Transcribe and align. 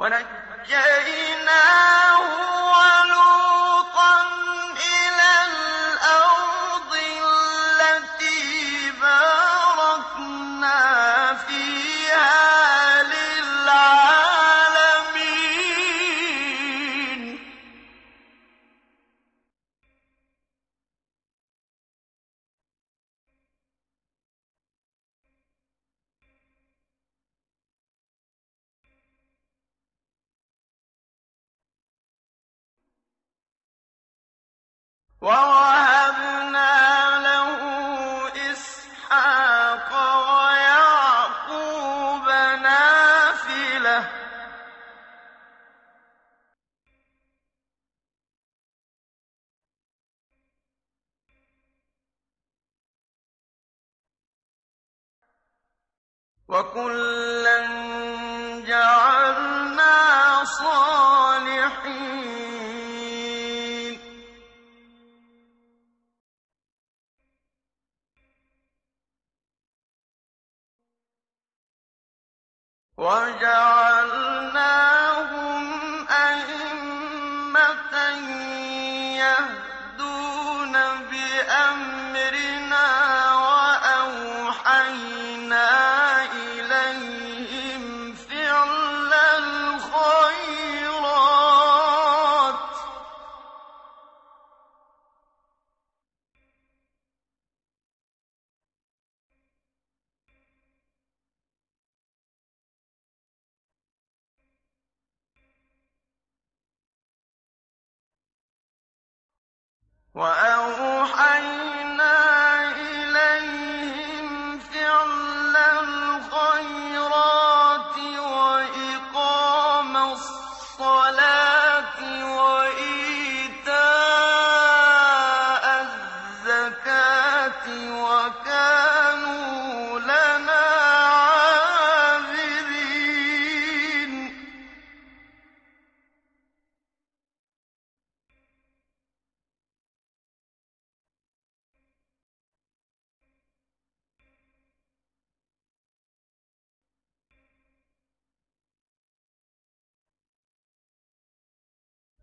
ولكن 0.00 0.29
وَوَهَبْنَا 35.20 36.72
لَهُ 37.20 37.60
إِسْحَاقَ 38.52 39.90
وَيَعْقُوبَ 40.40 42.26
نَافِلَةً 42.62 44.00
ۖ. 44.00 44.04
وَكُلًّا 56.48 57.09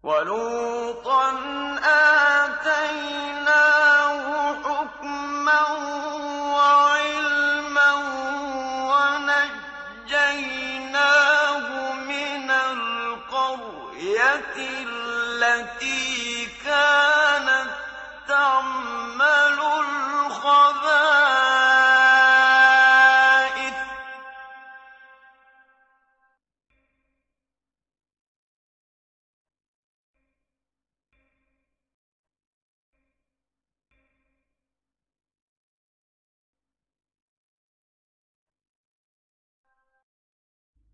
ولوط 0.08 0.47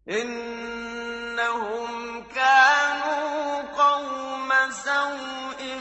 إِنَّهُمْ 0.10 1.94
كَانُوا 2.24 3.62
قَوْمَ 3.62 4.52
سَوْءٍ 4.72 5.80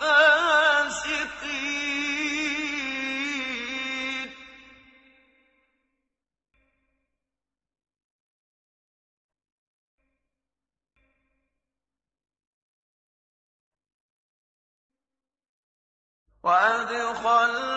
فَاسِقِينَ. 0.00 1.58
وأدخل 16.42 17.67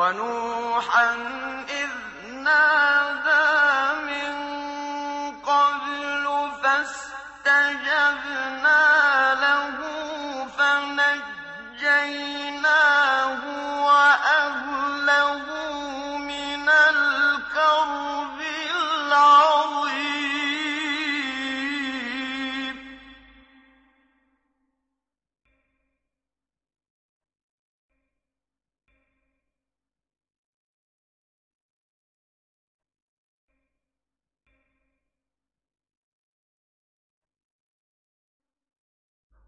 وَنُوحًا 0.00 1.12
إِذْ 1.68 1.90
نَادَىٰ 2.32 2.89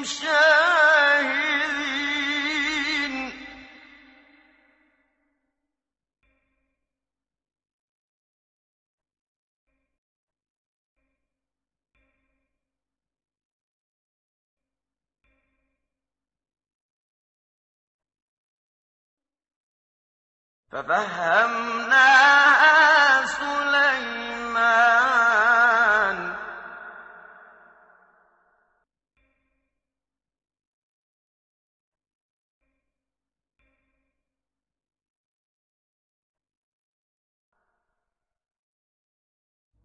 شَاهِدِينَ. 0.04 1.50
فَفَهَّمْنَاهَا 20.72 22.59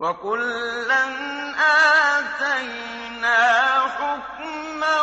وَكُلًّا 0.06 1.04
آتَيْنَا 2.20 3.40
حُكْمًا 3.88 5.02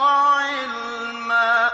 وَعِلْمًا 0.00 1.68
ۚ. 1.68 1.72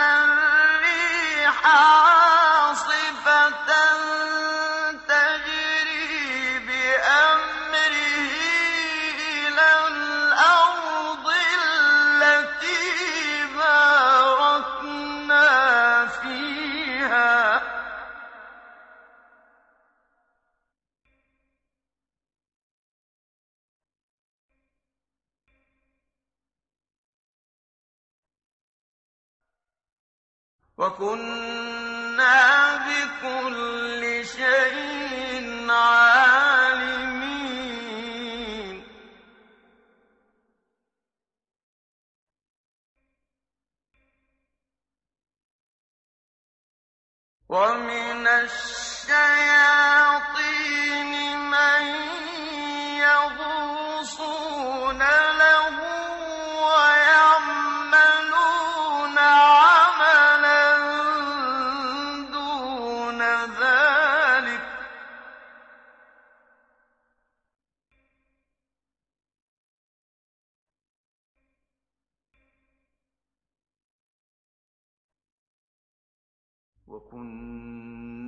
الرِّيحَ 0.00 1.66
وكنا 30.78 32.76
بكل 32.76 34.26
شيء 34.26 35.71
عالمين 35.71 37.04
ومن 47.49 48.26
الشياطين 48.26 49.50
من 51.50 52.13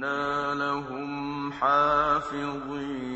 وَكُنَّا 0.07 0.55
لَهُمْ 0.55 1.53
حَافِظِينَ 1.53 3.07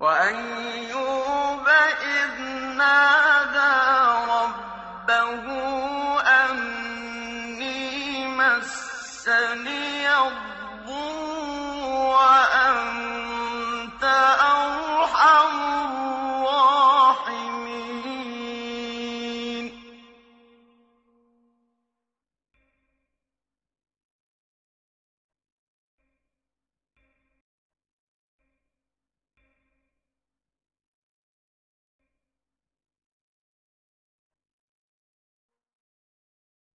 وَأَيُّوبَ 0.00 1.68
إِذْ 1.68 2.40
نَادَىٰ 2.78 3.21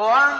وَمَا 0.00 0.39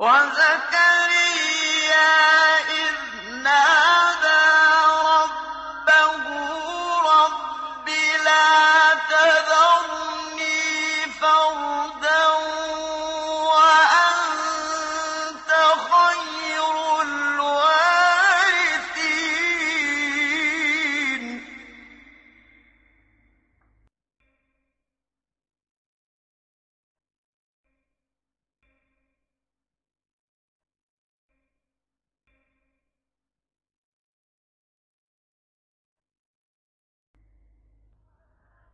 وَزَكَرِيَّا 0.00 1.29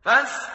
¿Vas? 0.07 0.46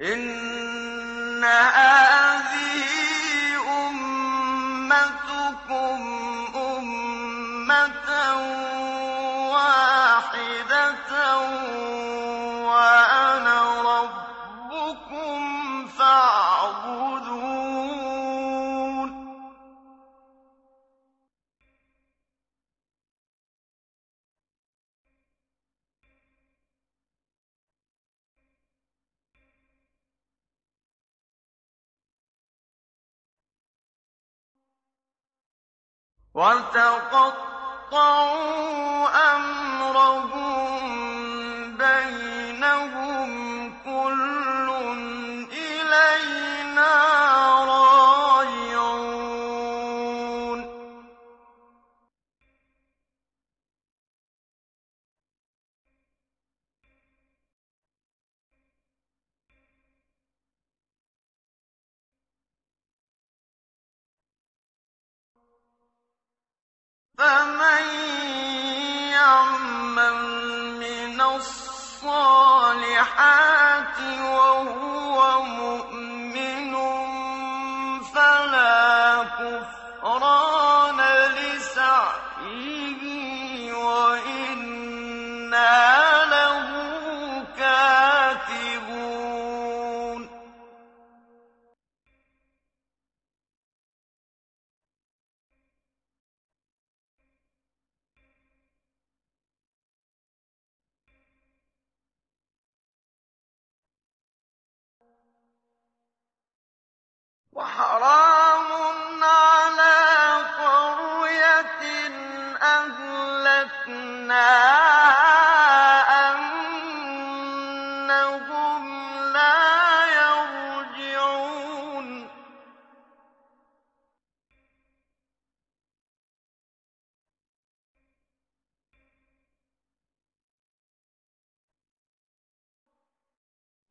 إنها 0.00 1.44
وتقطعوا 36.34 37.96
أمرهم 39.36 40.33
فَمَن 67.18 68.13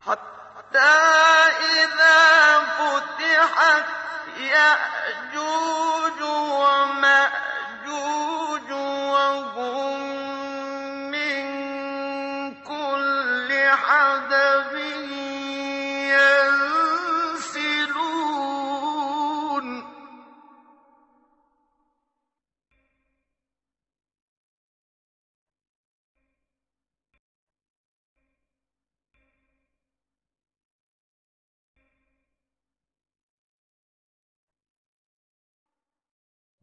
حَتَّىٰ 0.07 1.49
إِذَا 1.59 2.59
فُتِحَتْ 2.59 3.85
يَأْجُوجُ 4.37 6.21
وَمَأْجُوجُ 6.61 8.22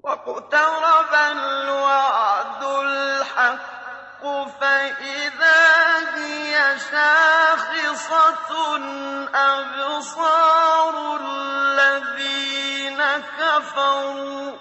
وَاقْتَرَبَ 0.02 1.14
الْوَعْدُ 1.14 2.62
الْحَقُّ 2.64 4.22
فَإِذَا 4.60 5.60
هِيَ 6.16 6.78
شَاخِصَةٌ 6.78 8.50
أَبْصَارُ 9.34 11.16
الَّذِينَ 11.20 13.00
كَفَرُوا 13.38 14.50
ۖ. 14.56 14.60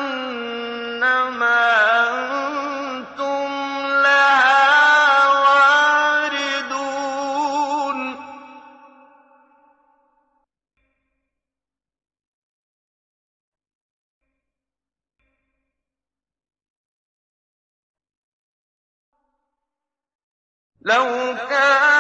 لَوْ 20.86 21.36
كَانَ 21.50 21.95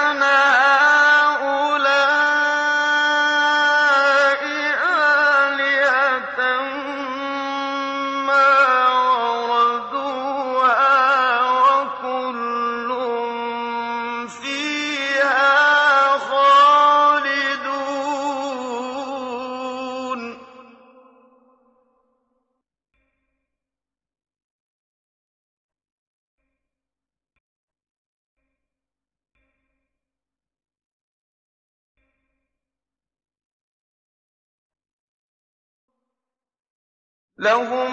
لَهُمْ 37.45 37.84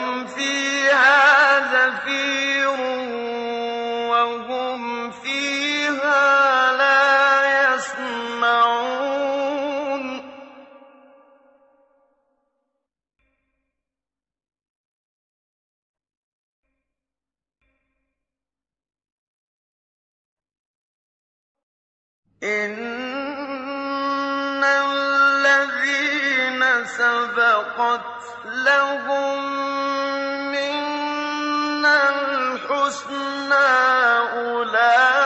سَبَقَتْ 26.85 28.01
لَهُم 28.45 29.39
مِّنَّا 30.53 32.09
الْحُسْنَىٰ 32.11 33.71
أُولَٰئِكَ 34.33 35.22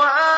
الْمَلَائِكَةُ 0.08 0.37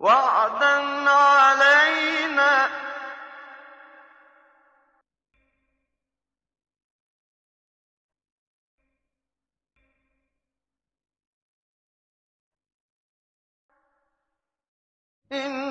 وَعْدًا 0.00 1.10
عَلَيْنَا 1.10 2.66
ۚ. 2.68 2.70
إِنَّا 15.32 15.69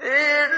إِنَّ 0.00 0.55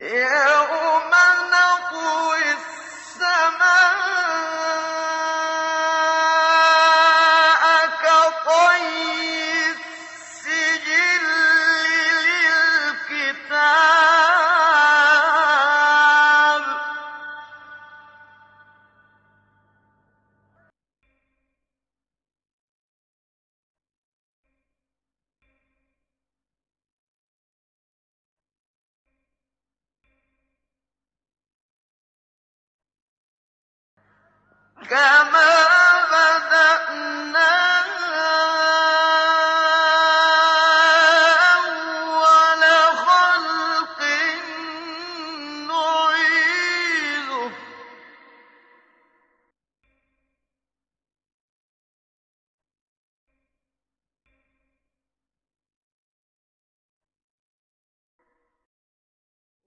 Yeah. 0.01 0.56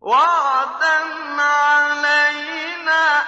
وَعْدًا 0.01 0.97
عَلَيْنَا 1.43 3.23
ۚ. 3.23 3.27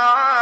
عَلَى 0.00 0.39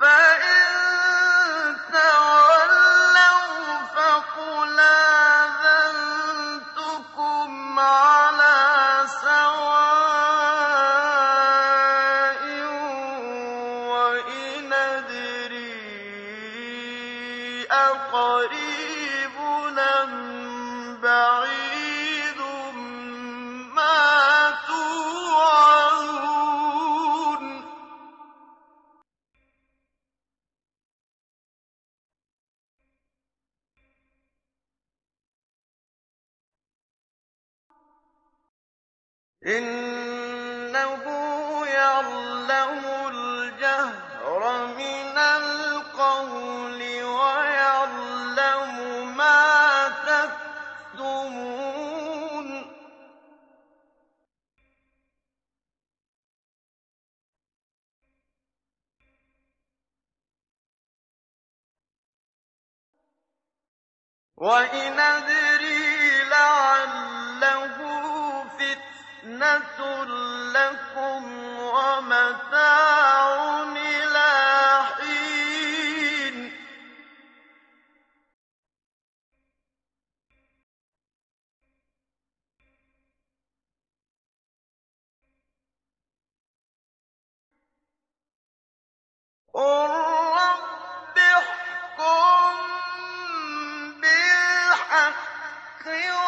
فَأَنْتَ 0.00 0.35
وإن 64.36 65.00
أدري 65.00 66.24
لعله 66.30 67.76
فتنة 68.58 70.04
لكم 70.52 71.24
ومتاع 71.58 73.26
إلى 73.62 74.82
حين 74.96 76.52
قل 89.54 90.25
يُؤْمِنُونَ 95.86 96.25